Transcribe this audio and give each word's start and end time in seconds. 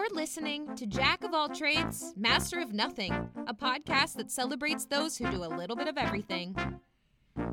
You're 0.00 0.18
listening 0.18 0.74
to 0.76 0.86
Jack 0.86 1.24
of 1.24 1.34
All 1.34 1.50
Trades, 1.50 2.14
Master 2.16 2.58
of 2.58 2.72
Nothing, 2.72 3.12
a 3.46 3.52
podcast 3.52 4.14
that 4.14 4.30
celebrates 4.30 4.86
those 4.86 5.14
who 5.14 5.30
do 5.30 5.44
a 5.44 5.54
little 5.54 5.76
bit 5.76 5.88
of 5.88 5.98
everything. 5.98 6.56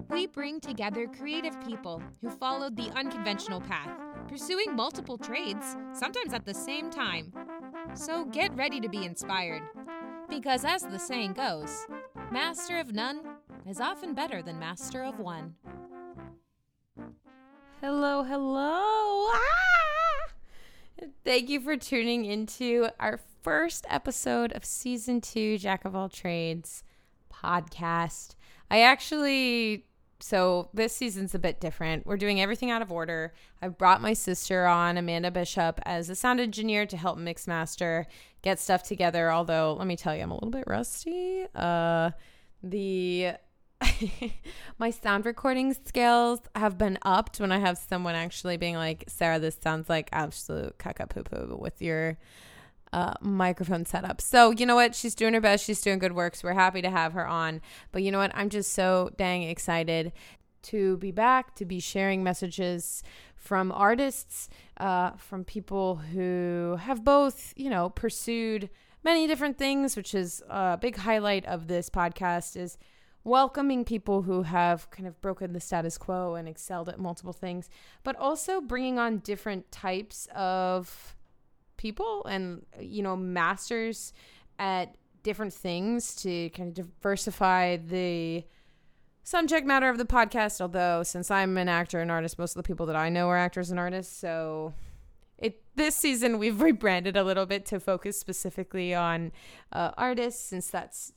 We 0.09 0.27
bring 0.27 0.61
together 0.61 1.07
creative 1.07 1.59
people 1.65 2.01
who 2.21 2.29
followed 2.29 2.77
the 2.77 2.89
unconventional 2.95 3.59
path, 3.59 3.89
pursuing 4.29 4.77
multiple 4.77 5.17
trades, 5.17 5.75
sometimes 5.91 6.31
at 6.31 6.45
the 6.45 6.53
same 6.53 6.89
time. 6.89 7.33
So 7.95 8.23
get 8.23 8.55
ready 8.55 8.79
to 8.79 8.87
be 8.87 9.03
inspired. 9.03 9.63
Because 10.29 10.63
as 10.63 10.83
the 10.83 10.99
saying 10.99 11.33
goes, 11.33 11.85
master 12.31 12.79
of 12.79 12.93
none 12.93 13.23
is 13.67 13.81
often 13.81 14.13
better 14.13 14.41
than 14.41 14.57
master 14.57 15.03
of 15.03 15.19
one. 15.19 15.55
Hello, 17.81 18.23
hello. 18.23 19.31
Ah! 19.33 19.86
Thank 21.23 21.49
you 21.49 21.59
for 21.59 21.77
tuning 21.77 22.25
into 22.25 22.87
our 22.99 23.19
first 23.43 23.85
episode 23.87 24.51
of 24.53 24.65
season 24.65 25.21
two, 25.21 25.59
Jack 25.59 25.85
of 25.85 25.95
All 25.95 26.09
Trades 26.09 26.83
podcast. 27.31 28.33
I 28.71 28.81
actually, 28.81 29.85
so 30.19 30.69
this 30.73 30.95
season's 30.95 31.35
a 31.35 31.39
bit 31.39 31.61
different. 31.61 32.07
We're 32.07 32.17
doing 32.17 32.41
everything 32.41 32.71
out 32.71 32.81
of 32.81 32.91
order. 32.91 33.33
I've 33.61 33.77
brought 33.77 34.01
my 34.01 34.13
sister 34.13 34.65
on, 34.65 34.97
Amanda 34.97 35.29
Bishop, 35.29 35.79
as 35.85 36.09
a 36.09 36.15
sound 36.15 36.39
engineer 36.39 36.87
to 36.87 36.97
help 36.97 37.19
mix 37.19 37.45
master, 37.45 38.07
get 38.41 38.59
stuff 38.59 38.81
together. 38.81 39.31
Although, 39.31 39.73
let 39.73 39.85
me 39.85 39.97
tell 39.97 40.15
you, 40.15 40.23
I'm 40.23 40.31
a 40.31 40.35
little 40.35 40.49
bit 40.49 40.65
rusty. 40.65 41.45
Uh, 41.53 42.09
the 42.63 43.33
my 44.79 44.89
sound 44.89 45.25
recording 45.25 45.73
skills 45.73 46.39
have 46.55 46.77
been 46.77 46.97
upped 47.03 47.39
when 47.39 47.51
I 47.51 47.59
have 47.59 47.77
someone 47.77 48.15
actually 48.15 48.57
being 48.57 48.75
like, 48.75 49.03
Sarah, 49.07 49.39
this 49.39 49.57
sounds 49.61 49.89
like 49.89 50.09
absolute 50.11 50.77
caca 50.77 51.09
poo 51.09 51.23
poo 51.23 51.57
with 51.59 51.81
your 51.81 52.17
uh, 52.93 53.13
microphone 53.21 53.85
setup. 53.85 54.21
So, 54.21 54.51
you 54.51 54.65
know 54.65 54.75
what? 54.75 54.95
She's 54.95 55.13
doing 55.13 55.33
her 55.33 55.41
best. 55.41 55.65
She's 55.65 55.81
doing 55.81 55.99
good 55.99 56.13
work. 56.13 56.35
So, 56.35 56.47
we're 56.47 56.53
happy 56.53 56.81
to 56.81 56.89
have 56.89 57.13
her 57.13 57.27
on. 57.27 57.61
But 57.91 58.03
you 58.03 58.11
know 58.11 58.19
what? 58.19 58.31
I'm 58.33 58.49
just 58.49 58.73
so 58.73 59.11
dang 59.17 59.43
excited 59.43 60.13
to 60.63 60.97
be 60.97 61.11
back, 61.11 61.55
to 61.55 61.65
be 61.65 61.79
sharing 61.79 62.23
messages 62.23 63.03
from 63.35 63.71
artists, 63.71 64.49
uh, 64.77 65.11
from 65.11 65.43
people 65.43 65.95
who 65.95 66.77
have 66.79 67.03
both, 67.03 67.53
you 67.55 67.69
know, 67.69 67.89
pursued 67.89 68.69
many 69.03 69.27
different 69.27 69.57
things, 69.57 69.95
which 69.95 70.13
is 70.13 70.43
a 70.49 70.77
big 70.77 70.97
highlight 70.97 71.45
of 71.45 71.67
this 71.67 71.89
podcast 71.89 72.57
is 72.57 72.77
welcoming 73.27 73.83
people 73.83 74.21
who 74.21 74.43
have 74.43 74.89
kind 74.89 75.05
of 75.05 75.19
broken 75.21 75.51
the 75.51 75.59
status 75.59 75.97
quo 75.97 76.35
and 76.35 76.47
excelled 76.47 76.87
at 76.87 76.97
multiple 76.97 77.33
things, 77.33 77.69
but 78.03 78.15
also 78.15 78.61
bringing 78.61 78.97
on 78.97 79.17
different 79.17 79.69
types 79.69 80.29
of 80.33 81.15
people 81.75 82.25
and, 82.25 82.65
you 82.79 83.03
know, 83.03 83.17
masters 83.17 84.13
at 84.57 84.95
different 85.23 85.53
things 85.53 86.15
to 86.15 86.49
kind 86.51 86.69
of 86.69 86.73
diversify 86.75 87.75
the 87.75 88.45
subject 89.23 89.67
matter 89.67 89.89
of 89.89 89.97
the 89.97 90.05
podcast. 90.05 90.61
Although, 90.61 91.03
since 91.03 91.29
I'm 91.29 91.57
an 91.57 91.67
actor 91.67 91.99
and 91.99 92.09
artist, 92.09 92.39
most 92.39 92.55
of 92.55 92.63
the 92.63 92.67
people 92.67 92.85
that 92.85 92.95
I 92.95 93.09
know 93.09 93.27
are 93.27 93.37
actors 93.37 93.69
and 93.69 93.79
artists. 93.79 94.17
So, 94.17 94.73
it 95.37 95.61
this 95.75 95.97
season 95.97 96.39
we've 96.39 96.61
rebranded 96.69 97.17
a 97.17 97.25
little 97.25 97.45
bit 97.45 97.65
to 97.67 97.79
focus 97.81 98.17
specifically 98.17 98.95
on 98.95 99.33
uh, 99.73 99.91
artists, 99.97 100.43
since 100.45 100.69
that's 100.69 101.11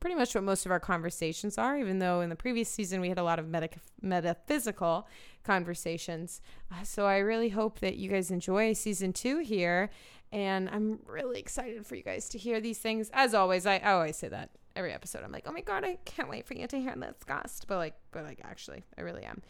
pretty 0.00 0.16
much 0.16 0.34
what 0.34 0.44
most 0.44 0.66
of 0.66 0.72
our 0.72 0.80
conversations 0.80 1.58
are, 1.58 1.78
even 1.78 1.98
though 1.98 2.20
in 2.22 2.30
the 2.30 2.36
previous 2.36 2.68
season 2.68 3.00
we 3.00 3.08
had 3.08 3.18
a 3.18 3.22
lot 3.22 3.38
of 3.38 3.48
meta- 3.48 3.80
metaphysical 4.00 5.06
conversations. 5.44 6.40
Uh, 6.72 6.82
so 6.82 7.06
I 7.06 7.18
really 7.18 7.50
hope 7.50 7.80
that 7.80 7.96
you 7.96 8.10
guys 8.10 8.30
enjoy 8.30 8.72
season 8.72 9.12
two 9.12 9.38
here. 9.38 9.90
And 10.32 10.68
I'm 10.70 11.00
really 11.06 11.40
excited 11.40 11.84
for 11.86 11.96
you 11.96 12.02
guys 12.02 12.28
to 12.30 12.38
hear 12.38 12.60
these 12.60 12.78
things. 12.78 13.10
As 13.12 13.34
always, 13.34 13.66
I, 13.66 13.76
I 13.78 13.92
always 13.92 14.16
say 14.16 14.28
that 14.28 14.50
every 14.76 14.92
episode. 14.92 15.22
I'm 15.24 15.32
like, 15.32 15.44
oh 15.46 15.52
my 15.52 15.60
God, 15.60 15.84
I 15.84 15.98
can't 16.04 16.28
wait 16.28 16.46
for 16.46 16.54
you 16.54 16.66
to 16.66 16.80
hear 16.80 16.94
this 16.96 17.16
guest. 17.26 17.66
But 17.66 17.76
like, 17.76 17.94
but 18.12 18.24
like, 18.24 18.40
actually, 18.44 18.84
I 18.96 19.02
really 19.02 19.24
am. 19.24 19.42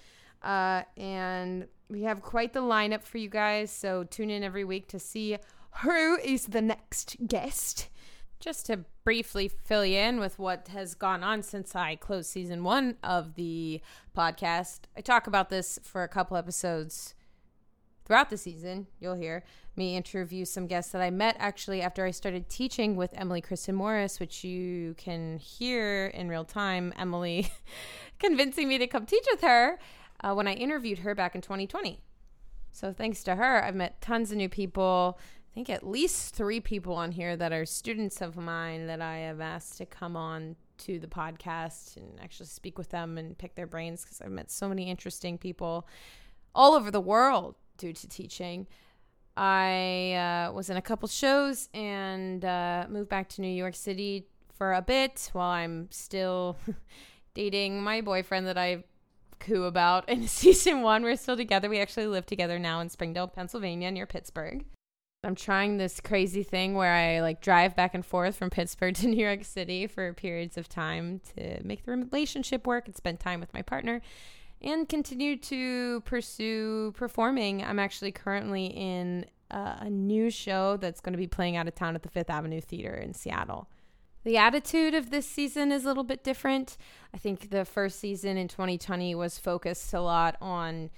Uh, 0.42 0.82
and 0.96 1.66
we 1.88 2.02
have 2.02 2.22
quite 2.22 2.54
the 2.54 2.62
lineup 2.62 3.02
for 3.02 3.18
you 3.18 3.28
guys. 3.28 3.70
So 3.70 4.04
tune 4.04 4.30
in 4.30 4.42
every 4.42 4.64
week 4.64 4.88
to 4.88 4.98
see 4.98 5.36
who 5.82 6.16
is 6.16 6.46
the 6.46 6.62
next 6.62 7.16
guest. 7.26 7.88
Just 8.40 8.64
to 8.66 8.86
briefly 9.04 9.48
fill 9.48 9.84
you 9.84 9.98
in 9.98 10.18
with 10.18 10.38
what 10.38 10.68
has 10.68 10.94
gone 10.94 11.22
on 11.22 11.42
since 11.42 11.76
I 11.76 11.94
closed 11.96 12.30
season 12.30 12.64
one 12.64 12.96
of 13.04 13.34
the 13.34 13.82
podcast, 14.16 14.80
I 14.96 15.02
talk 15.02 15.26
about 15.26 15.50
this 15.50 15.78
for 15.82 16.02
a 16.02 16.08
couple 16.08 16.38
episodes 16.38 17.14
throughout 18.06 18.30
the 18.30 18.38
season. 18.38 18.86
You'll 18.98 19.14
hear 19.14 19.44
me 19.76 19.94
interview 19.94 20.46
some 20.46 20.66
guests 20.66 20.90
that 20.92 21.02
I 21.02 21.10
met 21.10 21.36
actually 21.38 21.82
after 21.82 22.06
I 22.06 22.12
started 22.12 22.48
teaching 22.48 22.96
with 22.96 23.12
Emily 23.14 23.42
Kristen 23.42 23.74
Morris, 23.74 24.18
which 24.18 24.42
you 24.42 24.94
can 24.94 25.36
hear 25.36 26.06
in 26.06 26.30
real 26.30 26.44
time. 26.44 26.94
Emily 26.98 27.52
convincing 28.18 28.68
me 28.68 28.78
to 28.78 28.86
come 28.86 29.04
teach 29.04 29.26
with 29.30 29.42
her 29.42 29.78
uh, 30.24 30.32
when 30.32 30.48
I 30.48 30.54
interviewed 30.54 31.00
her 31.00 31.14
back 31.14 31.34
in 31.34 31.42
2020. 31.42 32.00
So, 32.72 32.92
thanks 32.92 33.22
to 33.24 33.34
her, 33.34 33.62
I've 33.62 33.74
met 33.74 34.00
tons 34.00 34.30
of 34.30 34.38
new 34.38 34.48
people, 34.48 35.18
I 35.50 35.52
think 35.52 35.68
at 35.68 35.84
least 35.84 36.34
three 36.34 36.60
people 36.60 36.94
on 36.94 37.10
here 37.10 37.36
that 37.36 37.52
are 37.52 37.66
students 37.66 38.20
of 38.20 38.36
mine 38.36 38.86
that 38.86 39.00
I 39.00 39.18
have 39.18 39.40
asked 39.40 39.78
to 39.78 39.86
come 39.86 40.16
on 40.16 40.54
to 40.78 41.00
the 41.00 41.08
podcast 41.08 41.96
and 41.96 42.20
actually 42.22 42.46
speak 42.46 42.78
with 42.78 42.90
them 42.90 43.18
and 43.18 43.36
pick 43.36 43.56
their 43.56 43.66
brains 43.66 44.04
because 44.04 44.20
I've 44.20 44.30
met 44.30 44.50
so 44.50 44.68
many 44.68 44.88
interesting 44.88 45.38
people 45.38 45.88
all 46.54 46.74
over 46.74 46.92
the 46.92 47.00
world 47.00 47.56
due 47.78 47.92
to 47.92 48.08
teaching. 48.08 48.68
I 49.36 50.12
uh, 50.48 50.52
was 50.52 50.70
in 50.70 50.76
a 50.76 50.82
couple 50.82 51.08
shows 51.08 51.68
and 51.74 52.44
uh, 52.44 52.86
moved 52.88 53.08
back 53.08 53.28
to 53.30 53.40
New 53.40 53.48
York 53.48 53.74
City 53.74 54.28
for 54.56 54.74
a 54.74 54.82
bit 54.82 55.30
while 55.32 55.50
I'm 55.50 55.88
still 55.90 56.58
dating 57.34 57.82
my 57.82 58.02
boyfriend 58.02 58.46
that 58.46 58.58
I 58.58 58.84
coo 59.40 59.64
about 59.64 60.08
in 60.08 60.28
season 60.28 60.82
one. 60.82 61.02
We're 61.02 61.16
still 61.16 61.36
together. 61.36 61.68
We 61.68 61.80
actually 61.80 62.06
live 62.06 62.26
together 62.26 62.60
now 62.60 62.78
in 62.78 62.88
Springdale, 62.88 63.26
Pennsylvania, 63.26 63.90
near 63.90 64.06
Pittsburgh. 64.06 64.64
I'm 65.22 65.34
trying 65.34 65.76
this 65.76 66.00
crazy 66.00 66.42
thing 66.42 66.74
where 66.74 66.92
I 66.92 67.20
like 67.20 67.42
drive 67.42 67.76
back 67.76 67.94
and 67.94 68.04
forth 68.04 68.36
from 68.36 68.48
Pittsburgh 68.48 68.94
to 68.96 69.06
New 69.06 69.22
York 69.22 69.44
City 69.44 69.86
for 69.86 70.12
periods 70.14 70.56
of 70.56 70.68
time 70.68 71.20
to 71.36 71.62
make 71.62 71.84
the 71.84 71.92
relationship 71.92 72.66
work 72.66 72.86
and 72.86 72.96
spend 72.96 73.20
time 73.20 73.40
with 73.40 73.52
my 73.52 73.62
partner 73.62 74.00
and 74.62 74.88
continue 74.88 75.36
to 75.36 76.00
pursue 76.02 76.92
performing. 76.96 77.62
I'm 77.62 77.78
actually 77.78 78.12
currently 78.12 78.66
in 78.66 79.26
uh, 79.50 79.76
a 79.80 79.90
new 79.90 80.30
show 80.30 80.76
that's 80.78 81.00
going 81.00 81.12
to 81.12 81.18
be 81.18 81.26
playing 81.26 81.56
out 81.56 81.68
of 81.68 81.74
town 81.74 81.94
at 81.94 82.02
the 82.02 82.08
Fifth 82.08 82.30
Avenue 82.30 82.60
Theater 82.60 82.94
in 82.94 83.12
Seattle. 83.12 83.68
The 84.24 84.36
attitude 84.36 84.94
of 84.94 85.10
this 85.10 85.26
season 85.26 85.72
is 85.72 85.84
a 85.84 85.88
little 85.88 86.04
bit 86.04 86.22
different. 86.22 86.76
I 87.14 87.18
think 87.18 87.50
the 87.50 87.64
first 87.64 87.98
season 87.98 88.36
in 88.36 88.48
2020 88.48 89.14
was 89.14 89.38
focused 89.38 89.92
a 89.94 90.00
lot 90.00 90.36
on 90.42 90.90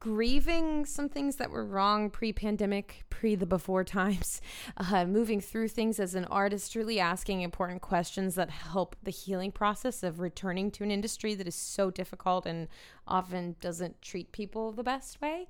grieving 0.00 0.84
some 0.86 1.08
things 1.08 1.36
that 1.36 1.50
were 1.50 1.64
wrong 1.64 2.10
pre 2.10 2.32
pandemic, 2.32 3.04
pre 3.10 3.34
the 3.34 3.46
before 3.46 3.84
times, 3.84 4.40
uh, 4.76 5.04
moving 5.04 5.40
through 5.40 5.68
things 5.68 5.98
as 5.98 6.14
an 6.14 6.24
artist, 6.26 6.74
really 6.74 7.00
asking 7.00 7.42
important 7.42 7.82
questions 7.82 8.34
that 8.36 8.50
help 8.50 8.96
the 9.02 9.10
healing 9.10 9.52
process 9.52 10.02
of 10.02 10.20
returning 10.20 10.70
to 10.70 10.84
an 10.84 10.90
industry 10.90 11.34
that 11.34 11.48
is 11.48 11.54
so 11.54 11.90
difficult 11.90 12.46
and 12.46 12.68
often 13.06 13.56
doesn't 13.60 14.00
treat 14.02 14.32
people 14.32 14.72
the 14.72 14.82
best 14.82 15.20
way. 15.20 15.48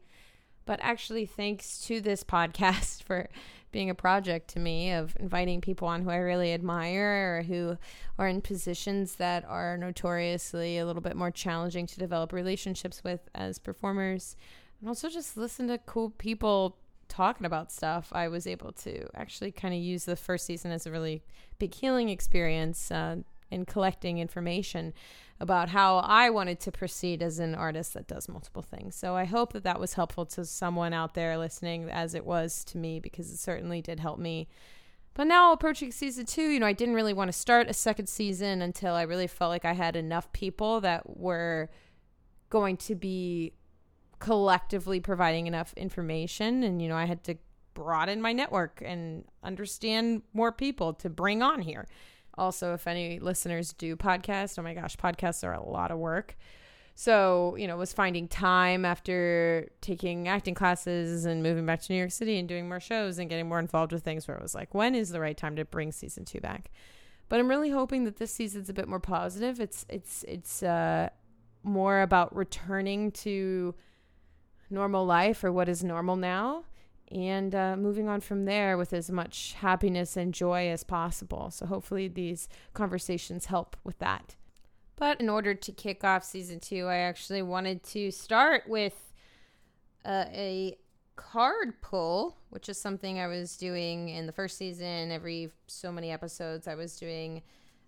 But 0.68 0.80
actually, 0.82 1.24
thanks 1.24 1.80
to 1.86 2.02
this 2.02 2.22
podcast 2.22 3.02
for 3.06 3.30
being 3.72 3.88
a 3.88 3.94
project 3.94 4.48
to 4.48 4.58
me 4.58 4.92
of 4.92 5.16
inviting 5.18 5.62
people 5.62 5.88
on 5.88 6.02
who 6.02 6.10
I 6.10 6.16
really 6.16 6.52
admire 6.52 7.38
or 7.38 7.42
who 7.42 7.78
are 8.18 8.28
in 8.28 8.42
positions 8.42 9.14
that 9.14 9.46
are 9.48 9.78
notoriously 9.78 10.76
a 10.76 10.84
little 10.84 11.00
bit 11.00 11.16
more 11.16 11.30
challenging 11.30 11.86
to 11.86 11.98
develop 11.98 12.34
relationships 12.34 13.02
with 13.02 13.30
as 13.34 13.58
performers. 13.58 14.36
And 14.80 14.90
also 14.90 15.08
just 15.08 15.38
listen 15.38 15.68
to 15.68 15.78
cool 15.78 16.10
people 16.10 16.76
talking 17.08 17.46
about 17.46 17.72
stuff. 17.72 18.12
I 18.12 18.28
was 18.28 18.46
able 18.46 18.72
to 18.72 19.08
actually 19.14 19.52
kind 19.52 19.72
of 19.72 19.80
use 19.80 20.04
the 20.04 20.16
first 20.16 20.44
season 20.44 20.70
as 20.70 20.86
a 20.86 20.90
really 20.90 21.22
big 21.58 21.72
healing 21.72 22.10
experience 22.10 22.90
uh, 22.90 23.16
in 23.50 23.64
collecting 23.64 24.18
information 24.18 24.92
about 25.40 25.68
how 25.68 25.98
I 25.98 26.30
wanted 26.30 26.60
to 26.60 26.72
proceed 26.72 27.22
as 27.22 27.38
an 27.38 27.54
artist 27.54 27.94
that 27.94 28.08
does 28.08 28.28
multiple 28.28 28.62
things. 28.62 28.96
So 28.96 29.14
I 29.14 29.24
hope 29.24 29.52
that 29.52 29.64
that 29.64 29.78
was 29.78 29.94
helpful 29.94 30.26
to 30.26 30.44
someone 30.44 30.92
out 30.92 31.14
there 31.14 31.38
listening 31.38 31.88
as 31.88 32.14
it 32.14 32.24
was 32.24 32.64
to 32.64 32.78
me 32.78 32.98
because 32.98 33.30
it 33.30 33.38
certainly 33.38 33.80
did 33.80 34.00
help 34.00 34.18
me. 34.18 34.48
But 35.14 35.26
now 35.26 35.52
approaching 35.52 35.90
season 35.90 36.26
two, 36.26 36.48
you 36.48 36.60
know, 36.60 36.66
I 36.66 36.72
didn't 36.72 36.94
really 36.94 37.12
want 37.12 37.28
to 37.28 37.36
start 37.36 37.68
a 37.68 37.74
second 37.74 38.08
season 38.08 38.62
until 38.62 38.94
I 38.94 39.02
really 39.02 39.26
felt 39.26 39.50
like 39.50 39.64
I 39.64 39.72
had 39.72 39.96
enough 39.96 40.32
people 40.32 40.80
that 40.82 41.18
were 41.18 41.70
going 42.50 42.76
to 42.78 42.94
be 42.94 43.52
collectively 44.18 45.00
providing 45.00 45.46
enough 45.46 45.72
information. 45.74 46.62
And, 46.62 46.82
you 46.82 46.88
know, 46.88 46.96
I 46.96 47.04
had 47.04 47.24
to 47.24 47.36
broaden 47.74 48.20
my 48.20 48.32
network 48.32 48.82
and 48.84 49.24
understand 49.42 50.22
more 50.32 50.52
people 50.52 50.94
to 50.94 51.08
bring 51.08 51.42
on 51.42 51.62
here. 51.62 51.86
Also, 52.38 52.74
if 52.74 52.86
any 52.86 53.18
listeners 53.18 53.72
do 53.72 53.96
podcasts, 53.96 54.58
oh 54.58 54.62
my 54.62 54.74
gosh, 54.74 54.96
podcasts 54.96 55.44
are 55.44 55.52
a 55.52 55.62
lot 55.62 55.90
of 55.90 55.98
work. 55.98 56.36
So, 56.94 57.54
you 57.56 57.68
know, 57.68 57.76
was 57.76 57.92
finding 57.92 58.26
time 58.26 58.84
after 58.84 59.68
taking 59.80 60.26
acting 60.26 60.54
classes 60.54 61.26
and 61.26 61.42
moving 61.42 61.64
back 61.64 61.80
to 61.82 61.92
New 61.92 61.98
York 61.98 62.10
City 62.10 62.38
and 62.38 62.48
doing 62.48 62.68
more 62.68 62.80
shows 62.80 63.18
and 63.18 63.30
getting 63.30 63.48
more 63.48 63.60
involved 63.60 63.92
with 63.92 64.02
things 64.02 64.26
where 64.26 64.36
it 64.36 64.42
was 64.42 64.54
like, 64.54 64.74
when 64.74 64.94
is 64.96 65.10
the 65.10 65.20
right 65.20 65.36
time 65.36 65.54
to 65.56 65.64
bring 65.64 65.92
season 65.92 66.24
two 66.24 66.40
back? 66.40 66.70
But 67.28 67.38
I'm 67.38 67.48
really 67.48 67.70
hoping 67.70 68.04
that 68.04 68.16
this 68.16 68.32
season's 68.32 68.68
a 68.68 68.72
bit 68.72 68.88
more 68.88 69.00
positive. 69.00 69.60
It's 69.60 69.86
it's 69.88 70.24
it's 70.26 70.62
uh 70.62 71.10
more 71.62 72.02
about 72.02 72.34
returning 72.34 73.12
to 73.12 73.74
normal 74.70 75.04
life 75.04 75.44
or 75.44 75.52
what 75.52 75.68
is 75.68 75.84
normal 75.84 76.16
now 76.16 76.64
and 77.10 77.54
uh, 77.54 77.76
moving 77.76 78.08
on 78.08 78.20
from 78.20 78.44
there 78.44 78.76
with 78.76 78.92
as 78.92 79.10
much 79.10 79.54
happiness 79.54 80.16
and 80.16 80.34
joy 80.34 80.68
as 80.68 80.84
possible. 80.84 81.50
So, 81.50 81.66
hopefully, 81.66 82.08
these 82.08 82.48
conversations 82.74 83.46
help 83.46 83.76
with 83.84 83.98
that. 83.98 84.36
But 84.96 85.20
in 85.20 85.28
order 85.28 85.54
to 85.54 85.72
kick 85.72 86.02
off 86.02 86.24
season 86.24 86.58
two, 86.58 86.86
I 86.86 86.96
actually 86.96 87.42
wanted 87.42 87.84
to 87.84 88.10
start 88.10 88.64
with 88.68 89.12
uh, 90.04 90.24
a 90.32 90.76
card 91.14 91.80
pull, 91.80 92.36
which 92.50 92.68
is 92.68 92.78
something 92.78 93.18
I 93.18 93.26
was 93.26 93.56
doing 93.56 94.08
in 94.08 94.26
the 94.26 94.32
first 94.32 94.56
season. 94.56 95.12
Every 95.12 95.52
so 95.66 95.92
many 95.92 96.10
episodes, 96.10 96.66
I 96.66 96.74
was 96.74 96.96
doing 96.96 97.42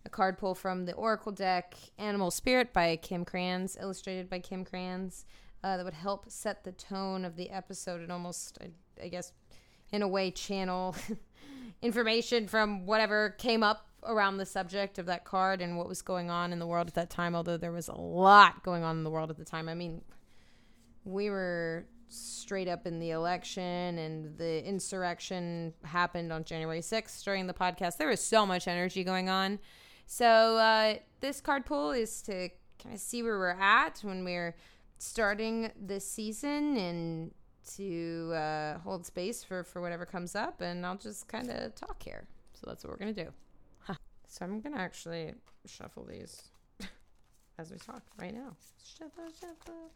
a 0.04 0.08
card 0.08 0.38
pull 0.38 0.54
from 0.54 0.84
the 0.84 0.92
Oracle 0.92 1.32
deck 1.32 1.74
Animal 1.98 2.30
Spirit 2.30 2.72
by 2.72 2.96
Kim 2.96 3.24
Krans, 3.24 3.80
illustrated 3.80 4.30
by 4.30 4.38
Kim 4.38 4.64
Krans. 4.64 5.24
Uh, 5.62 5.76
that 5.76 5.84
would 5.84 5.94
help 5.94 6.30
set 6.30 6.64
the 6.64 6.72
tone 6.72 7.24
of 7.24 7.36
the 7.36 7.50
episode 7.50 8.00
and 8.00 8.10
almost, 8.10 8.56
I 8.62 8.70
I 9.02 9.08
guess, 9.08 9.32
in 9.92 10.02
a 10.02 10.08
way, 10.08 10.30
channel 10.30 10.94
information 11.82 12.46
from 12.46 12.86
whatever 12.86 13.30
came 13.30 13.62
up 13.62 13.86
around 14.04 14.38
the 14.38 14.46
subject 14.46 14.98
of 14.98 15.06
that 15.06 15.24
card 15.24 15.60
and 15.60 15.76
what 15.76 15.88
was 15.88 16.02
going 16.02 16.30
on 16.30 16.52
in 16.52 16.58
the 16.58 16.66
world 16.66 16.88
at 16.88 16.94
that 16.94 17.10
time. 17.10 17.34
Although 17.34 17.56
there 17.56 17.72
was 17.72 17.88
a 17.88 17.94
lot 17.94 18.62
going 18.62 18.82
on 18.82 18.98
in 18.98 19.04
the 19.04 19.10
world 19.10 19.30
at 19.30 19.36
the 19.36 19.44
time. 19.44 19.68
I 19.68 19.74
mean, 19.74 20.02
we 21.04 21.30
were 21.30 21.86
straight 22.08 22.68
up 22.68 22.86
in 22.86 22.98
the 22.98 23.10
election 23.10 23.98
and 23.98 24.36
the 24.36 24.66
insurrection 24.66 25.72
happened 25.84 26.32
on 26.32 26.44
January 26.44 26.80
6th 26.80 27.22
during 27.24 27.46
the 27.46 27.54
podcast. 27.54 27.96
There 27.98 28.08
was 28.08 28.20
so 28.20 28.44
much 28.44 28.66
energy 28.66 29.04
going 29.04 29.28
on. 29.28 29.58
So, 30.06 30.56
uh, 30.56 30.96
this 31.20 31.40
card 31.40 31.66
pull 31.66 31.92
is 31.92 32.20
to 32.22 32.48
kind 32.82 32.94
of 32.94 33.00
see 33.00 33.22
where 33.22 33.38
we're 33.38 33.50
at 33.50 34.00
when 34.02 34.24
we're 34.24 34.56
starting 34.98 35.70
this 35.80 36.08
season 36.10 36.76
and 36.76 37.30
to 37.76 38.32
uh, 38.34 38.78
hold 38.78 39.06
space 39.06 39.42
for, 39.44 39.64
for 39.64 39.80
whatever 39.80 40.06
comes 40.06 40.34
up, 40.34 40.60
and 40.60 40.84
I'll 40.84 40.96
just 40.96 41.28
kind 41.28 41.50
of 41.50 41.74
talk 41.74 42.02
here. 42.02 42.24
So 42.54 42.66
that's 42.66 42.84
what 42.84 42.90
we're 42.90 43.04
going 43.04 43.14
to 43.14 43.24
do. 43.24 43.30
Huh. 43.80 43.94
So 44.26 44.44
I'm 44.44 44.60
going 44.60 44.74
to 44.74 44.80
actually 44.80 45.34
shuffle 45.66 46.04
these 46.04 46.42
as 47.58 47.70
we 47.70 47.78
talk 47.78 48.02
right 48.18 48.34
now. 48.34 48.56
Shuffle, 48.84 49.24
shuffle. 49.38 49.90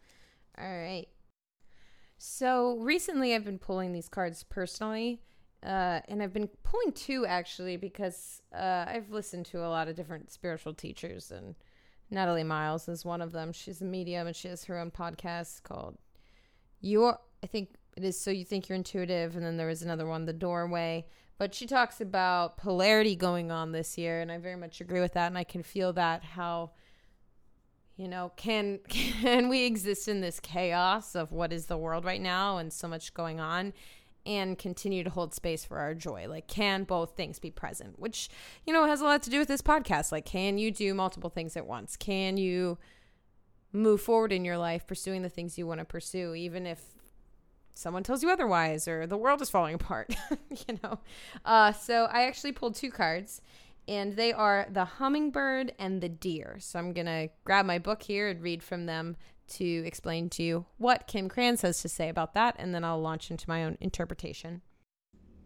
All 0.59 0.79
right. 0.79 1.07
So 2.19 2.79
recently 2.79 3.35
I've 3.35 3.45
been 3.45 3.59
pulling 3.59 3.93
these 3.93 4.09
cards 4.09 4.45
personally. 4.45 5.21
Uh, 5.65 6.01
and 6.09 6.23
I've 6.23 6.33
been 6.33 6.49
pulling 6.63 6.93
two 6.93 7.25
actually 7.25 7.79
because 7.79 8.43
uh, 8.55 8.85
I've 8.87 9.11
listened 9.11 9.47
to 9.47 9.65
a 9.65 9.69
lot 9.69 9.89
of 9.89 9.97
different 9.97 10.31
spiritual 10.31 10.75
teachers, 10.75 11.31
and 11.31 11.55
Natalie 12.11 12.45
Miles 12.45 12.87
is 12.89 13.05
one 13.05 13.23
of 13.23 13.33
them. 13.33 13.53
She's 13.53 13.81
a 13.81 13.85
medium 13.85 14.27
and 14.27 14.37
she 14.37 14.49
has 14.49 14.65
her 14.65 14.79
own 14.79 14.91
podcast 14.91 15.63
called 15.63 15.97
Your 16.81 17.19
I 17.45 17.47
think 17.47 17.75
it 17.95 18.03
is 18.03 18.19
so 18.19 18.31
you 18.31 18.43
think 18.43 18.69
you're 18.69 18.77
intuitive, 18.77 19.37
and 19.37 19.45
then 19.45 19.59
there 19.59 19.67
was 19.67 19.83
another 19.83 20.07
one, 20.07 20.25
the 20.25 20.33
doorway. 20.33 21.05
But 21.37 21.55
she 21.55 21.67
talks 21.67 22.01
about 22.01 22.57
polarity 22.57 23.15
going 23.15 23.51
on 23.51 23.73
this 23.73 23.99
year, 23.99 24.23
and 24.23 24.33
I 24.33 24.39
very 24.39 24.57
much 24.57 24.81
agree 24.81 25.01
with 25.01 25.13
that, 25.13 25.27
and 25.27 25.37
I 25.37 25.45
can 25.45 25.63
feel 25.63 25.93
that 25.93 26.25
how 26.25 26.71
you 27.97 28.09
know 28.09 28.33
can 28.37 28.79
can 28.89 29.51
we 29.51 29.65
exist 29.65 30.09
in 30.09 30.23
this 30.23 30.41
chaos 30.41 31.15
of 31.15 31.33
what 31.33 31.53
is 31.53 31.67
the 31.67 31.77
world 31.77 32.07
right 32.07 32.21
now 32.21 32.57
and 32.57 32.73
so 32.73 32.89
much 32.89 33.13
going 33.13 33.41
on 33.41 33.75
and 34.27 34.59
continue 34.59 35.05
to 35.05 35.11
hold 35.11 35.35
space 35.35 35.67
for 35.67 35.77
our 35.79 35.95
joy? 35.95 36.27
Like 36.27 36.49
can 36.49 36.85
both 36.85 37.15
things 37.15 37.39
be 37.39 37.51
present? 37.51 37.99
Which 37.99 38.31
you 38.67 38.73
know 38.73 38.87
has 38.87 39.03
a 39.03 39.05
lot 39.05 39.23
to 39.25 39.31
do 39.31 39.39
with 39.39 39.49
this 39.49 39.63
podcast. 39.63 40.13
Like 40.13 40.25
can 40.25 40.57
you 40.57 40.71
do 40.71 40.95
multiple 40.95 41.29
things 41.29 41.59
at 41.59 41.67
once? 41.67 41.95
Can 41.95 42.39
you 42.39 42.79
move 43.71 44.01
forward 44.01 44.33
in 44.33 44.47
your 44.47 44.57
life 44.57 44.87
pursuing 44.87 45.21
the 45.21 45.29
things 45.29 45.59
you 45.59 45.67
want 45.67 45.81
to 45.81 45.85
pursue 45.85 46.33
even 46.35 46.65
if 46.65 46.95
someone 47.75 48.03
tells 48.03 48.23
you 48.23 48.31
otherwise 48.31 48.89
or 48.89 49.07
the 49.07 49.17
world 49.17 49.43
is 49.43 49.51
falling 49.51 49.75
apart, 49.75 50.15
you 50.51 50.79
know. 50.83 51.01
Uh, 51.45 51.73
so 51.73 52.09
I 52.11 52.25
actually 52.25 52.53
pulled 52.53 52.75
two 52.75 52.91
cards 52.91 53.43
and 53.87 54.17
they 54.17 54.33
are 54.33 54.67
the 54.71 54.85
hummingbird 54.85 55.75
and 55.79 56.01
the 56.01 56.09
deer. 56.09 56.57
So 56.61 56.79
I'm 56.79 56.93
going 56.93 57.07
to 57.07 57.29
grab 57.45 57.67
my 57.67 57.79
book 57.79 58.03
here 58.03 58.29
and 58.29 58.43
read 58.43 58.63
from 58.63 58.87
them 58.87 59.17
to 59.47 59.65
explain 59.85 60.31
to 60.31 60.43
you 60.43 60.67
what 60.79 61.07
Kim 61.07 61.29
Krans 61.29 61.61
has 61.63 61.83
to 61.83 61.89
say 61.89 62.09
about 62.09 62.33
that 62.35 62.57
and 62.59 62.75
then 62.75 62.85
I'll 62.85 63.01
launch 63.01 63.31
into 63.31 63.49
my 63.49 63.65
own 63.65 63.77
interpretation. 63.81 64.63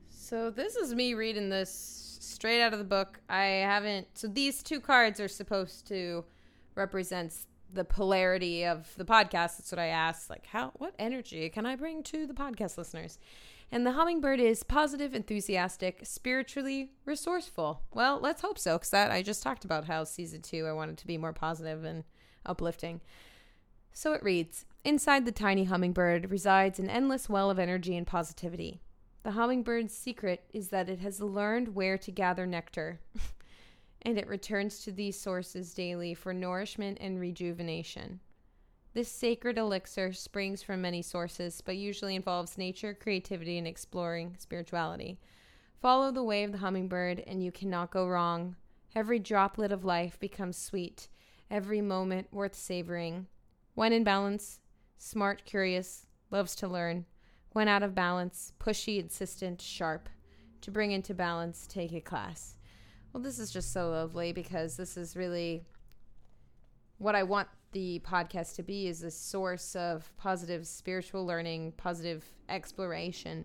So 0.09 0.51
this 0.51 0.77
is 0.77 0.95
me 0.95 1.15
reading 1.15 1.49
this 1.49 2.19
straight 2.21 2.63
out 2.63 2.73
of 2.73 2.79
the 2.79 2.85
book. 2.85 3.19
I 3.29 3.45
haven't 3.45 4.07
so 4.15 4.29
these 4.29 4.63
two 4.63 4.79
cards 4.81 5.19
are 5.19 5.29
supposed 5.29 5.89
to 5.89 6.25
represent 6.75 7.35
the 7.73 7.85
polarity 7.85 8.65
of 8.65 8.93
the 8.97 9.05
podcast. 9.05 9.59
That's 9.59 9.73
what 9.73 9.79
I 9.79 9.87
asked. 9.87 10.31
Like, 10.31 10.47
how, 10.47 10.73
what 10.76 10.94
energy 10.99 11.49
can 11.50 11.67
I 11.67 11.76
bring 11.76 12.03
to 12.05 12.26
the 12.26 12.35
podcast 12.35 12.79
listeners? 12.79 13.19
And 13.70 13.87
the 13.87 13.93
hummingbird 13.93 14.41
is 14.41 14.62
positive, 14.62 15.15
enthusiastic, 15.15 16.00
spiritually 16.05 16.93
resourceful. 17.05 17.82
Well, 17.93 18.19
let's 18.19 18.41
hope 18.41 18.59
so, 18.59 18.76
because 18.76 18.91
that 18.91 19.11
I 19.11 19.23
just 19.23 19.43
talked 19.43 19.65
about 19.65 19.85
how 19.85 20.05
season 20.05 20.41
two 20.41 20.67
I 20.67 20.73
wanted 20.73 20.97
to 20.99 21.06
be 21.06 21.19
more 21.19 21.35
positive 21.35 21.85
and 21.85 22.05
uplifting. 22.47 23.03
So 23.93 24.12
it 24.12 24.23
reads 24.23 24.64
Inside 24.85 25.26
the 25.26 25.32
tiny 25.32 25.64
hummingbird 25.64 26.31
resides 26.31 26.79
an 26.79 26.88
endless 26.88 27.29
well 27.29 27.50
of 27.50 27.59
energy 27.59 27.97
and 27.97 28.06
positivity. 28.06 28.81
The 29.23 29.32
hummingbird's 29.32 29.93
secret 29.93 30.44
is 30.55 30.69
that 30.69 30.88
it 30.88 31.00
has 31.00 31.21
learned 31.21 31.75
where 31.75 31.99
to 31.99 32.11
gather 32.11 32.47
nectar. 32.47 33.00
and 34.03 34.19
it 34.19 34.29
returns 34.29 34.81
to 34.81 34.93
these 34.93 35.19
sources 35.19 35.75
daily 35.75 36.15
for 36.15 36.33
nourishment 36.33 36.99
and 37.00 37.21
rejuvenation. 37.21 38.21
This 38.95 39.11
sacred 39.11 39.59
elixir 39.59 40.12
springs 40.12 40.62
from 40.62 40.81
many 40.81 41.03
sources, 41.03 41.61
but 41.61 41.77
usually 41.77 42.17
involves 42.17 42.59
nature, 42.59 42.95
creativity, 42.95 43.59
and 43.59 43.67
exploring 43.67 44.35
spirituality. 44.39 45.19
Follow 45.81 46.11
the 46.11 46.23
way 46.23 46.43
of 46.43 46.53
the 46.53 46.59
hummingbird, 46.59 47.23
and 47.27 47.45
you 47.45 47.53
cannot 47.53 47.91
go 47.91 48.09
wrong. 48.09 48.56
Every 48.97 49.19
droplet 49.19 49.71
of 49.71 49.85
life 49.85 50.19
becomes 50.19 50.56
sweet, 50.56 51.09
every 51.50 51.81
moment 51.81 52.33
worth 52.33 52.55
savoring. 52.55 53.27
When 53.75 53.93
in 53.93 54.03
balance, 54.03 54.59
smart, 54.97 55.45
curious, 55.45 56.06
loves 56.31 56.56
to 56.56 56.67
learn. 56.67 57.05
When 57.53 57.69
out 57.69 57.83
of 57.83 57.95
balance, 57.95 58.53
pushy, 58.59 58.99
insistent, 58.99 59.61
sharp. 59.61 60.09
To 60.62 60.71
bring 60.71 60.90
into 60.90 61.14
balance, 61.14 61.67
take 61.69 61.93
a 61.93 62.00
class. 62.00 62.57
Well, 63.12 63.23
this 63.23 63.38
is 63.38 63.50
just 63.50 63.73
so 63.73 63.91
lovely 63.91 64.33
because 64.33 64.77
this 64.77 64.97
is 64.97 65.17
really 65.17 65.65
what 66.99 67.15
I 67.15 67.23
want 67.23 67.49
the 67.73 68.00
podcast 68.00 68.57
to 68.57 68.62
be 68.62 68.87
is 68.87 69.03
a 69.03 69.11
source 69.11 69.77
of 69.77 70.11
positive 70.17 70.67
spiritual 70.67 71.27
learning, 71.27 71.73
positive 71.77 72.25
exploration. 72.49 73.45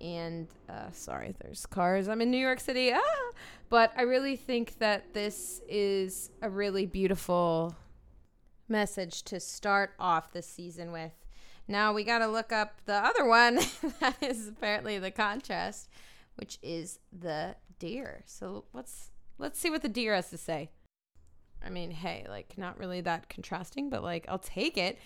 And 0.00 0.48
uh, 0.68 0.90
sorry, 0.92 1.34
there's 1.40 1.66
cars. 1.66 2.08
I'm 2.08 2.20
in 2.20 2.30
New 2.30 2.38
York 2.38 2.60
City. 2.60 2.92
Ah! 2.92 3.00
But 3.68 3.92
I 3.96 4.02
really 4.02 4.36
think 4.36 4.78
that 4.78 5.14
this 5.14 5.60
is 5.68 6.30
a 6.42 6.50
really 6.50 6.86
beautiful 6.86 7.74
message 8.68 9.22
to 9.24 9.40
start 9.40 9.92
off 9.98 10.32
the 10.32 10.42
season 10.42 10.92
with. 10.92 11.12
Now 11.68 11.92
we 11.92 12.04
got 12.04 12.18
to 12.18 12.28
look 12.28 12.52
up 12.52 12.80
the 12.84 12.94
other 12.94 13.24
one 13.26 13.56
that 14.00 14.16
is 14.22 14.48
apparently 14.48 14.98
the 14.98 15.10
contrast, 15.10 15.88
which 16.36 16.58
is 16.62 17.00
the 17.12 17.56
deer. 17.78 18.22
So 18.26 18.64
let's 18.72 19.10
let's 19.38 19.58
see 19.58 19.70
what 19.70 19.82
the 19.82 19.88
deer 19.88 20.14
has 20.14 20.30
to 20.30 20.38
say. 20.38 20.70
I 21.64 21.70
mean, 21.70 21.90
hey, 21.90 22.26
like 22.28 22.56
not 22.56 22.78
really 22.78 23.00
that 23.02 23.28
contrasting, 23.28 23.90
but 23.90 24.02
like 24.02 24.26
I'll 24.28 24.38
take 24.38 24.76
it. 24.76 24.98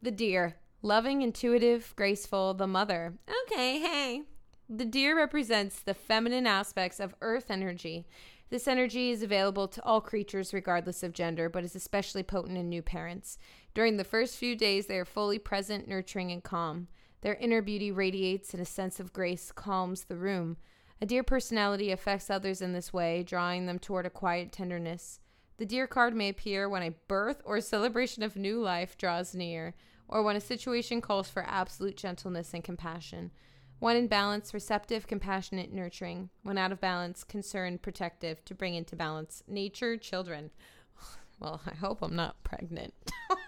The 0.00 0.10
deer, 0.10 0.56
loving, 0.82 1.22
intuitive, 1.22 1.92
graceful, 1.96 2.54
the 2.54 2.66
mother. 2.66 3.14
Okay, 3.46 3.80
hey. 3.80 4.22
The 4.68 4.84
deer 4.84 5.16
represents 5.16 5.80
the 5.80 5.94
feminine 5.94 6.46
aspects 6.46 7.00
of 7.00 7.14
earth 7.22 7.50
energy. 7.50 8.06
This 8.50 8.68
energy 8.68 9.10
is 9.10 9.22
available 9.22 9.68
to 9.68 9.82
all 9.82 10.00
creatures 10.00 10.54
regardless 10.54 11.02
of 11.02 11.12
gender, 11.12 11.48
but 11.48 11.64
is 11.64 11.74
especially 11.74 12.22
potent 12.22 12.56
in 12.56 12.68
new 12.68 12.82
parents. 12.82 13.38
During 13.74 13.96
the 13.96 14.04
first 14.04 14.36
few 14.36 14.56
days, 14.56 14.86
they 14.86 14.98
are 14.98 15.04
fully 15.04 15.38
present, 15.38 15.88
nurturing, 15.88 16.32
and 16.32 16.42
calm. 16.42 16.88
Their 17.20 17.34
inner 17.34 17.60
beauty 17.60 17.90
radiates, 17.90 18.54
and 18.54 18.62
a 18.62 18.66
sense 18.66 19.00
of 19.00 19.12
grace 19.12 19.52
calms 19.52 20.04
the 20.04 20.16
room. 20.16 20.56
A 21.00 21.06
deer 21.06 21.22
personality 21.22 21.92
affects 21.92 22.28
others 22.28 22.60
in 22.60 22.72
this 22.72 22.92
way, 22.92 23.22
drawing 23.22 23.66
them 23.66 23.78
toward 23.78 24.06
a 24.06 24.10
quiet 24.10 24.50
tenderness. 24.50 25.20
The 25.58 25.66
deer 25.66 25.86
card 25.86 26.14
may 26.14 26.28
appear 26.28 26.68
when 26.68 26.82
a 26.82 26.94
birth 27.06 27.40
or 27.44 27.60
celebration 27.60 28.22
of 28.22 28.36
new 28.36 28.60
life 28.60 28.96
draws 28.96 29.34
near, 29.34 29.74
or 30.08 30.22
when 30.22 30.36
a 30.36 30.40
situation 30.40 31.00
calls 31.00 31.28
for 31.28 31.44
absolute 31.46 31.96
gentleness 31.96 32.54
and 32.54 32.64
compassion. 32.64 33.30
When 33.78 33.96
in 33.96 34.08
balance, 34.08 34.52
receptive, 34.52 35.06
compassionate, 35.06 35.72
nurturing. 35.72 36.30
When 36.42 36.58
out 36.58 36.72
of 36.72 36.80
balance, 36.80 37.22
concerned, 37.22 37.82
protective, 37.82 38.44
to 38.46 38.54
bring 38.54 38.74
into 38.74 38.96
balance. 38.96 39.44
Nature, 39.46 39.96
children. 39.96 40.50
Well, 41.40 41.60
I 41.64 41.74
hope 41.76 42.02
I'm 42.02 42.16
not 42.16 42.42
pregnant. 42.42 42.92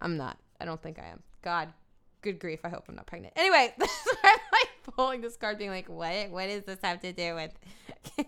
I'm 0.00 0.16
not. 0.16 0.38
I 0.58 0.64
don't 0.64 0.82
think 0.82 0.98
I 0.98 1.08
am. 1.08 1.22
God, 1.42 1.74
good 2.22 2.38
grief. 2.38 2.60
I 2.64 2.70
hope 2.70 2.84
I'm 2.88 2.94
not 2.94 3.06
pregnant. 3.06 3.34
Anyway, 3.36 3.74
pulling 4.92 5.20
this 5.20 5.36
card, 5.36 5.58
being 5.58 5.70
like, 5.70 5.88
what? 5.88 6.30
What 6.30 6.48
does 6.48 6.64
this 6.64 6.78
have 6.82 7.00
to 7.00 7.12
do 7.12 7.34
with 7.34 7.52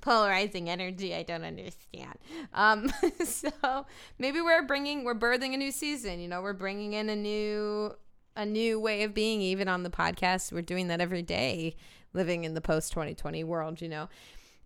polarizing 0.00 0.68
energy? 0.68 1.14
I 1.14 1.22
don't 1.22 1.44
understand. 1.44 2.18
Um, 2.52 2.92
so 3.24 3.86
maybe 4.18 4.40
we're 4.40 4.62
bringing, 4.62 5.04
we're 5.04 5.14
birthing 5.14 5.54
a 5.54 5.56
new 5.56 5.70
season. 5.70 6.20
You 6.20 6.28
know, 6.28 6.42
we're 6.42 6.52
bringing 6.52 6.92
in 6.94 7.08
a 7.08 7.16
new, 7.16 7.92
a 8.36 8.46
new 8.46 8.80
way 8.80 9.02
of 9.02 9.14
being, 9.14 9.40
even 9.40 9.68
on 9.68 9.82
the 9.82 9.90
podcast. 9.90 10.52
We're 10.52 10.62
doing 10.62 10.88
that 10.88 11.00
every 11.00 11.22
day, 11.22 11.76
living 12.12 12.44
in 12.44 12.54
the 12.54 12.60
post 12.60 12.92
2020 12.92 13.44
world. 13.44 13.80
You 13.80 13.88
know, 13.88 14.08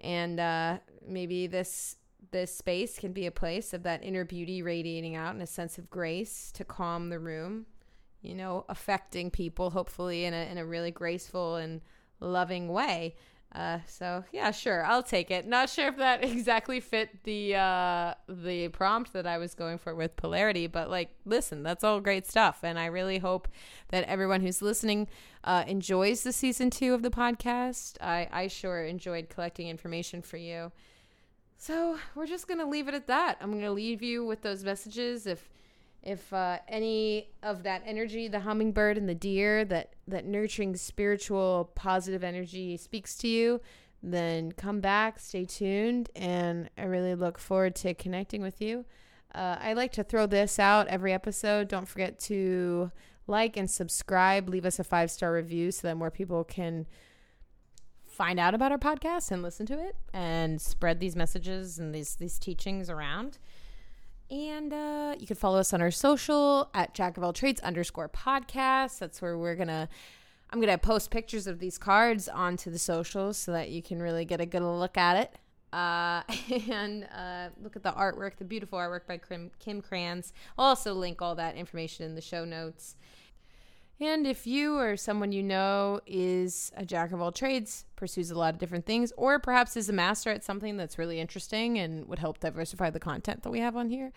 and 0.00 0.40
uh, 0.40 0.78
maybe 1.06 1.46
this 1.46 1.96
this 2.30 2.54
space 2.54 2.98
can 2.98 3.12
be 3.12 3.26
a 3.26 3.30
place 3.30 3.74
of 3.74 3.82
that 3.82 4.02
inner 4.02 4.24
beauty 4.24 4.62
radiating 4.62 5.16
out 5.16 5.34
and 5.34 5.42
a 5.42 5.46
sense 5.46 5.76
of 5.76 5.90
grace 5.90 6.50
to 6.52 6.64
calm 6.64 7.10
the 7.10 7.18
room 7.18 7.66
you 8.22 8.34
know, 8.34 8.64
affecting 8.68 9.30
people, 9.30 9.70
hopefully 9.70 10.24
in 10.24 10.34
a 10.34 10.50
in 10.50 10.58
a 10.58 10.64
really 10.64 10.90
graceful 10.90 11.56
and 11.56 11.80
loving 12.20 12.68
way. 12.68 13.14
Uh, 13.54 13.80
so 13.86 14.24
yeah, 14.32 14.50
sure, 14.50 14.82
I'll 14.84 15.02
take 15.02 15.30
it. 15.30 15.46
Not 15.46 15.68
sure 15.68 15.88
if 15.88 15.98
that 15.98 16.24
exactly 16.30 16.80
fit 16.80 17.22
the 17.24 17.56
uh, 17.56 18.14
the 18.26 18.68
prompt 18.68 19.12
that 19.12 19.26
I 19.26 19.36
was 19.36 19.54
going 19.54 19.76
for 19.76 19.94
with 19.94 20.16
polarity, 20.16 20.66
but 20.66 20.88
like, 20.88 21.10
listen, 21.26 21.62
that's 21.62 21.84
all 21.84 22.00
great 22.00 22.26
stuff, 22.26 22.60
and 22.62 22.78
I 22.78 22.86
really 22.86 23.18
hope 23.18 23.48
that 23.88 24.04
everyone 24.04 24.40
who's 24.40 24.62
listening 24.62 25.06
uh, 25.44 25.64
enjoys 25.66 26.22
the 26.22 26.32
season 26.32 26.70
two 26.70 26.94
of 26.94 27.02
the 27.02 27.10
podcast. 27.10 27.96
I 28.00 28.28
I 28.32 28.46
sure 28.46 28.84
enjoyed 28.84 29.28
collecting 29.28 29.68
information 29.68 30.22
for 30.22 30.38
you. 30.38 30.72
So 31.58 31.98
we're 32.14 32.26
just 32.26 32.48
gonna 32.48 32.68
leave 32.68 32.88
it 32.88 32.94
at 32.94 33.06
that. 33.08 33.36
I'm 33.40 33.52
gonna 33.52 33.70
leave 33.70 34.02
you 34.02 34.24
with 34.24 34.40
those 34.40 34.64
messages. 34.64 35.26
If 35.26 35.50
if 36.02 36.32
uh, 36.32 36.58
any 36.68 37.28
of 37.42 37.62
that 37.62 37.82
energy 37.86 38.28
the 38.28 38.40
hummingbird 38.40 38.98
and 38.98 39.08
the 39.08 39.14
deer 39.14 39.64
that 39.64 39.94
that 40.08 40.24
nurturing 40.24 40.76
spiritual 40.76 41.70
positive 41.74 42.24
energy 42.24 42.76
speaks 42.76 43.16
to 43.16 43.28
you 43.28 43.60
then 44.02 44.52
come 44.52 44.80
back 44.80 45.18
stay 45.18 45.44
tuned 45.44 46.10
and 46.16 46.68
i 46.76 46.82
really 46.82 47.14
look 47.14 47.38
forward 47.38 47.74
to 47.74 47.94
connecting 47.94 48.42
with 48.42 48.60
you. 48.60 48.84
Uh, 49.34 49.56
i 49.60 49.72
like 49.72 49.92
to 49.92 50.04
throw 50.04 50.26
this 50.26 50.58
out 50.58 50.88
every 50.88 51.12
episode. 51.12 51.68
Don't 51.68 51.88
forget 51.88 52.18
to 52.20 52.90
like 53.26 53.56
and 53.56 53.70
subscribe. 53.70 54.48
Leave 54.48 54.66
us 54.66 54.78
a 54.78 54.84
five 54.84 55.10
star 55.10 55.32
review 55.32 55.70
so 55.70 55.88
that 55.88 55.96
more 55.96 56.10
people 56.10 56.44
can 56.44 56.86
find 58.04 58.38
out 58.38 58.54
about 58.54 58.70
our 58.70 58.78
podcast 58.78 59.30
and 59.30 59.42
listen 59.42 59.64
to 59.64 59.78
it 59.78 59.96
and 60.12 60.60
spread 60.60 61.00
these 61.00 61.16
messages 61.16 61.78
and 61.78 61.94
these 61.94 62.16
these 62.16 62.38
teachings 62.38 62.90
around 62.90 63.38
and 64.32 64.72
uh, 64.72 65.14
you 65.18 65.26
can 65.26 65.36
follow 65.36 65.58
us 65.58 65.74
on 65.74 65.82
our 65.82 65.90
social 65.90 66.70
at 66.72 66.94
Jack 66.94 67.18
of 67.18 67.22
All 67.22 67.34
Trades 67.34 67.60
underscore 67.60 68.08
podcast. 68.08 68.98
That's 68.98 69.20
where 69.20 69.36
we're 69.36 69.54
gonna. 69.54 69.88
I'm 70.50 70.60
gonna 70.60 70.78
post 70.78 71.10
pictures 71.10 71.46
of 71.46 71.58
these 71.58 71.78
cards 71.78 72.28
onto 72.28 72.70
the 72.70 72.78
socials 72.78 73.36
so 73.36 73.52
that 73.52 73.70
you 73.70 73.82
can 73.82 74.02
really 74.02 74.24
get 74.24 74.40
a 74.40 74.46
good 74.46 74.62
look 74.62 74.96
at 74.96 75.16
it. 75.18 75.38
Uh, 75.72 76.22
and 76.70 77.06
uh, 77.14 77.48
look 77.62 77.76
at 77.76 77.82
the 77.82 77.92
artwork, 77.92 78.36
the 78.36 78.44
beautiful 78.44 78.78
artwork 78.78 79.06
by 79.06 79.18
Kim, 79.18 79.50
Kim 79.58 79.82
Krans. 79.82 80.32
I'll 80.58 80.66
also 80.66 80.94
link 80.94 81.20
all 81.20 81.34
that 81.34 81.56
information 81.56 82.06
in 82.06 82.14
the 82.14 82.20
show 82.22 82.44
notes. 82.44 82.96
And 84.02 84.26
if 84.26 84.48
you 84.48 84.78
or 84.78 84.96
someone 84.96 85.30
you 85.30 85.44
know 85.44 86.00
is 86.06 86.72
a 86.76 86.84
jack 86.84 87.12
of 87.12 87.20
all 87.20 87.30
trades, 87.30 87.84
pursues 87.94 88.32
a 88.32 88.34
lot 88.38 88.52
of 88.52 88.58
different 88.58 88.84
things, 88.84 89.12
or 89.16 89.38
perhaps 89.38 89.76
is 89.76 89.88
a 89.88 89.92
master 89.92 90.30
at 90.30 90.42
something 90.42 90.76
that's 90.76 90.98
really 90.98 91.20
interesting 91.20 91.78
and 91.78 92.08
would 92.08 92.18
help 92.18 92.40
diversify 92.40 92.90
the 92.90 92.98
content 92.98 93.44
that 93.44 93.50
we 93.50 93.60
have 93.60 93.76
on 93.76 93.90
here, 93.90 94.10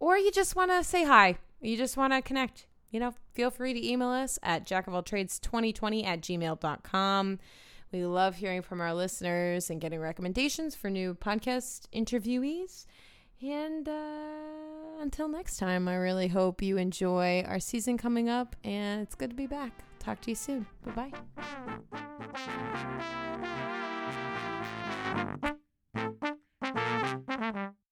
or 0.00 0.18
you 0.18 0.32
just 0.32 0.56
want 0.56 0.72
to 0.72 0.82
say 0.82 1.04
hi, 1.04 1.38
you 1.60 1.76
just 1.76 1.96
want 1.96 2.12
to 2.12 2.20
connect, 2.20 2.66
you 2.90 2.98
know, 2.98 3.14
feel 3.34 3.52
free 3.52 3.72
to 3.72 3.88
email 3.88 4.08
us 4.08 4.36
at 4.42 4.66
jackofalltrades2020 4.66 6.04
at 6.04 6.20
gmail.com. 6.20 7.38
We 7.92 8.04
love 8.04 8.34
hearing 8.34 8.62
from 8.62 8.80
our 8.80 8.94
listeners 8.94 9.70
and 9.70 9.80
getting 9.80 10.00
recommendations 10.00 10.74
for 10.74 10.90
new 10.90 11.14
podcast 11.14 11.86
interviewees. 11.94 12.84
And 13.40 13.88
uh, 13.88 15.00
until 15.00 15.28
next 15.28 15.58
time, 15.58 15.86
I 15.86 15.94
really 15.94 16.28
hope 16.28 16.60
you 16.60 16.76
enjoy 16.76 17.44
our 17.46 17.60
season 17.60 17.96
coming 17.96 18.28
up, 18.28 18.56
and 18.64 19.02
it's 19.02 19.14
good 19.14 19.30
to 19.30 19.36
be 19.36 19.46
back. 19.46 19.72
Talk 20.00 20.20
to 20.22 20.30
you 20.30 20.34
soon. 20.34 20.66
Bye 20.84 21.10
bye. 27.40 27.74